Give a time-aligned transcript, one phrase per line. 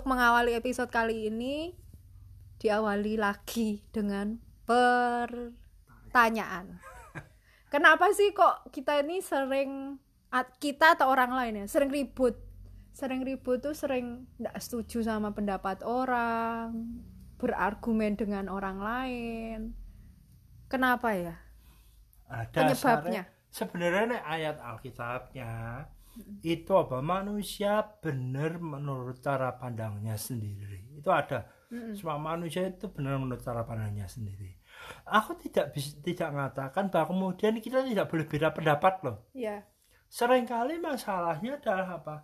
[0.00, 1.76] untuk mengawali episode kali ini
[2.56, 5.60] diawali lagi dengan pertanyaan.
[7.76, 10.00] Kenapa sih kok kita ini sering
[10.56, 12.32] kita atau orang lain ya sering ribut?
[12.96, 16.96] Sering ribut tuh sering tidak setuju sama pendapat orang,
[17.36, 19.76] berargumen dengan orang lain.
[20.72, 21.36] Kenapa ya?
[22.32, 23.28] Ada Penyebabnya.
[23.52, 25.84] Sebenarnya ayat Alkitabnya
[26.42, 30.96] itu apa manusia benar menurut cara pandangnya sendiri.
[30.98, 31.46] Itu ada.
[31.94, 34.58] Semua manusia itu benar menurut cara pandangnya sendiri.
[35.06, 39.18] Aku tidak bisa tidak mengatakan bahwa kemudian kita tidak boleh beda pendapat loh.
[39.36, 39.62] Ya,
[40.10, 42.16] Seringkali masalahnya adalah apa?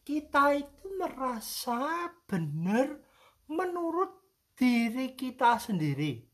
[0.00, 2.96] Kita itu merasa benar
[3.44, 4.16] menurut
[4.56, 6.24] diri kita sendiri.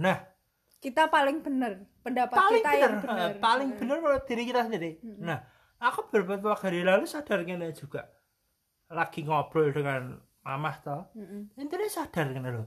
[0.00, 0.16] Nah,
[0.80, 3.28] kita paling benar pendapat paling kita benar, yang benar.
[3.28, 4.90] eh, paling benar menurut diri kita sendiri.
[5.20, 5.38] Nah,
[5.80, 8.08] aku beberapa hari lalu sadar gini juga.
[8.88, 11.02] Lagi ngobrol dengan mamah toh.
[11.18, 11.50] Mm-mm.
[11.58, 12.66] Intinya sadar gini loh.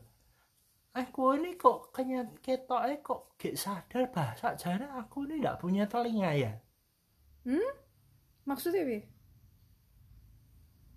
[0.97, 5.61] Eh, gue ini kok kenyat ketok eh kok gak sadar bahasa jana aku ini tidak
[5.61, 6.52] punya telinga ya.
[7.45, 7.71] Hmm?
[8.43, 8.99] Maksudnya Wi?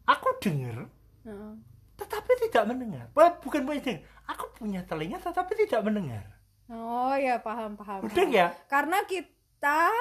[0.09, 0.89] Aku denger
[1.23, 1.53] Heeh.
[2.01, 3.07] tetapi tidak mendengar.
[3.15, 4.03] Bukan punya dengar.
[4.27, 6.25] Aku punya telinga tetapi tidak mendengar.
[6.73, 8.03] Oh ya paham paham.
[8.09, 8.33] Udah paham.
[8.35, 8.49] ya?
[8.67, 9.93] Karena kita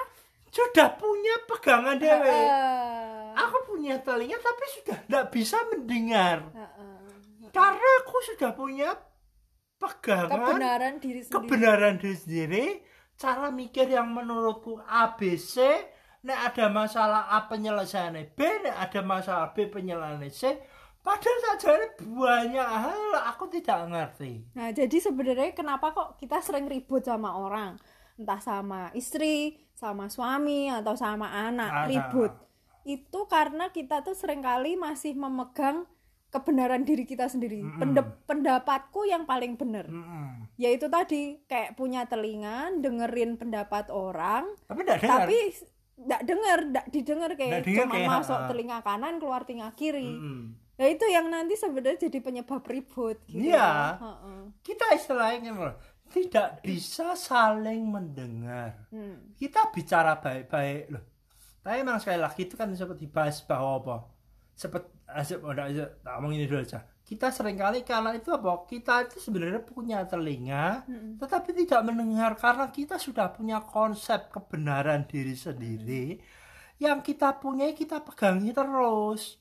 [0.51, 2.27] Sudah punya pegangan dewe.
[2.27, 3.31] Heeh.
[3.39, 6.43] Aku punya telinga tapi sudah tidak bisa mendengar.
[6.51, 7.49] Heeh.
[7.55, 8.91] Karena aku sudah punya
[9.79, 11.35] pegangan kebenaran diri sendiri.
[11.39, 12.65] kebenaran diri sendiri,
[13.17, 15.57] cara mikir yang menurutku ABC,
[16.21, 20.41] nek ada masalah A penyelesaiannya B, nek ada masalah B penyelesaiannya C.
[21.01, 24.45] Padahal saja banyak hal aku tidak ngerti.
[24.53, 27.81] Nah, jadi sebenarnya kenapa kok kita sering ribut sama orang?
[28.21, 31.87] Entah sama istri, sama suami, atau sama anak, Anak.
[31.89, 32.31] ribut.
[32.85, 35.89] Itu karena kita tuh sering kali masih memegang
[36.29, 37.65] kebenaran diri kita sendiri.
[37.75, 39.89] Pende- pendapatku yang paling benar.
[39.89, 40.45] Mm-mm.
[40.55, 45.19] Yaitu tadi kayak punya telinga, dengerin pendapat orang, Tapi tidak dengar.
[45.25, 45.37] tapi
[46.01, 48.49] nggak denger, nggak didengar kayak denger cuma kayak, masuk ha-ha.
[48.49, 50.07] telinga kanan, keluar telinga kiri.
[50.07, 50.41] Mm-mm.
[50.81, 53.53] Nah, itu yang nanti sebenarnya jadi penyebab ribut gitu.
[53.53, 54.01] Iya.
[54.01, 54.41] Heeh.
[54.65, 55.77] Kita istilahnya loh,
[56.11, 58.85] tidak bisa saling mendengar.
[58.91, 59.31] Hmm.
[59.39, 61.03] Kita bicara baik-baik loh.
[61.63, 63.97] Tapi memang sekali lagi itu kan sempat dibahas bahwa apa?
[65.41, 66.85] Udah aja tak ngomong ini dulu aja.
[67.01, 68.63] Kita sering kali karena itu apa?
[68.69, 70.85] Kita itu sebenarnya punya telinga,
[71.17, 76.21] tetapi tidak mendengar karena kita sudah punya konsep kebenaran diri sendiri.
[76.77, 79.40] Yang kita punya kita pegangi terus.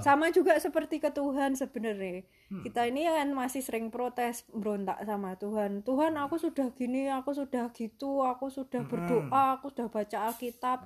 [0.00, 2.22] Sama juga seperti ke Tuhan sebenarnya.
[2.46, 2.62] Hmm.
[2.62, 5.82] Kita ini kan masih sering protes, berontak sama Tuhan.
[5.82, 8.90] Tuhan, aku sudah gini, aku sudah gitu, aku sudah Hmm.
[8.90, 10.78] berdoa, aku sudah baca Alkitab.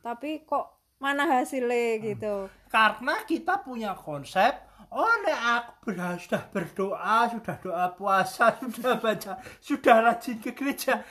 [0.00, 2.02] Tapi kok mana hasilnya Hmm.
[2.06, 2.34] gitu.
[2.70, 4.50] karena kita punya konsep
[4.88, 11.02] oh nek aku ber- sudah berdoa sudah doa puasa sudah baca sudah rajin ke gereja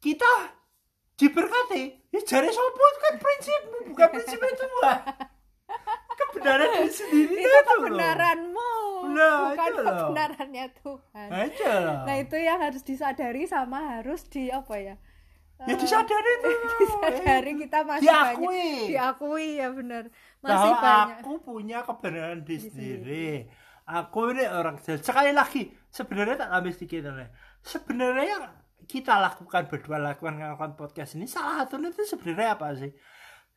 [0.00, 0.32] kita
[1.14, 4.98] diberkati jari sopo itu kan prinsip bukan prinsip Tuhan
[6.16, 8.70] kebenaran diri sendiri Itu kan kebenaranmu,
[9.06, 11.28] Nah, bukan itu kebenarannya Tuhan.
[11.48, 11.96] Itu loh.
[12.04, 14.96] Nah, itu yang harus disadari sama harus di apa ya?
[15.56, 16.50] ya disadari itu
[16.84, 18.44] Disadari kita masih Diakui.
[18.44, 20.04] banyak diakui ya benar.
[20.44, 21.16] Masih bahwa banyak.
[21.24, 23.28] aku punya kebenaran di sendiri.
[23.86, 24.76] Aku ini orang.
[24.82, 27.06] Sekali lagi, sebenarnya tak ambil sedikit.
[27.62, 28.36] Sebenarnya
[28.96, 32.88] kita lakukan berdua lakukan melakukan podcast ini salah satunya itu sebenarnya apa sih?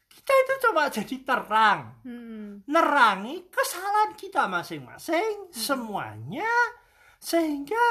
[0.05, 2.65] Kita itu coba jadi terang, Hmm.
[2.65, 6.49] nerangi kesalahan kita masing-masing, semuanya,
[7.17, 7.85] sehingga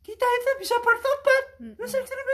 [0.00, 1.44] kita itu bisa bertobat.
[1.76, 1.88] Nah,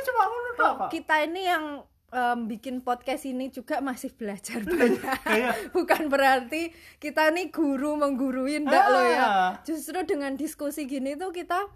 [0.05, 0.23] coba
[0.55, 0.89] tok, kok.
[0.91, 1.65] kita ini yang
[2.09, 5.03] em, bikin podcast ini juga masih belajar banyak.
[5.23, 9.23] Kayak- Bukan berarti kita nih guru menggurui ndak loh ya.
[9.25, 9.51] Ah.
[9.63, 11.67] Justru dengan diskusi gini tuh kita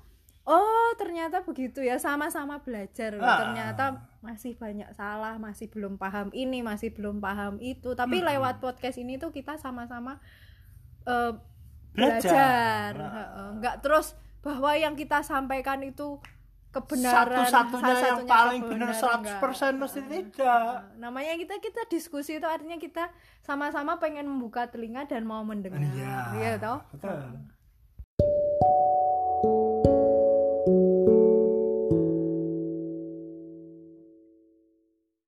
[0.44, 3.16] oh ternyata begitu ya sama-sama belajar.
[3.18, 3.38] Ah.
[3.42, 3.84] Ternyata
[4.20, 7.92] masih banyak salah, masih belum paham ini, masih belum paham itu.
[7.94, 7.98] Hmm.
[7.98, 10.20] Tapi lewat podcast ini tuh kita sama-sama
[11.06, 11.32] eh,
[11.96, 12.92] Belajar.
[12.92, 12.92] belajar.
[12.94, 13.48] Heeh.
[13.58, 16.20] Nggak terus bahwa yang kita sampaikan itu
[16.68, 20.84] kebenaran satu-satunya yang paling benar kebenaran, 100% mesti tidak.
[21.00, 23.08] namanya kita kita diskusi itu artinya kita
[23.40, 26.16] sama-sama pengen membuka telinga dan mau mendengar Iya.
[26.36, 27.40] iya toh Betul.